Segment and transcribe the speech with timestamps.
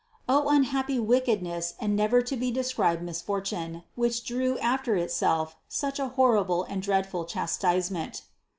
[0.27, 5.99] O unhappy wickedness and never to be described mis fortune, which drew after itself such
[5.99, 8.23] a horrible and dreadful chastisement!